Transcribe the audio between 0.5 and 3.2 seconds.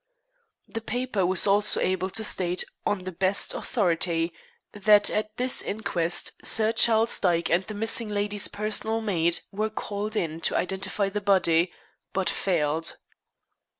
The paper was also able to state "on the